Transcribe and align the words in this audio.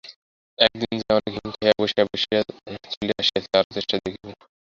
একদিন 0.57 0.91
যাইয়া 0.99 1.17
অনেক 1.19 1.33
হিম 1.35 1.49
খাইয়া 1.53 1.73
বসিয়া 1.79 2.03
বসিয়া 2.09 2.39
চলিয়া 2.91 3.15
আসিয়াছি, 3.21 3.49
আরও 3.57 3.69
চেষ্টা 3.75 3.95
দেখিব। 3.97 4.25